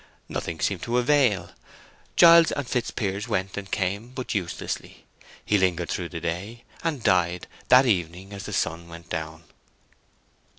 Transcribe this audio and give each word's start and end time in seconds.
Nothing 0.27 0.59
seemed 0.61 0.81
to 0.81 0.97
avail. 0.97 1.51
Giles 2.15 2.51
and 2.53 2.67
Fitzpiers 2.67 3.27
went 3.27 3.55
and 3.55 3.69
came, 3.69 4.09
but 4.15 4.33
uselessly. 4.33 5.05
He 5.45 5.59
lingered 5.59 5.89
through 5.91 6.09
the 6.09 6.19
day, 6.19 6.63
and 6.83 7.03
died 7.03 7.45
that 7.67 7.85
evening 7.85 8.33
as 8.33 8.45
the 8.45 8.53
sun 8.53 8.87
went 8.87 9.11
down. 9.11 9.43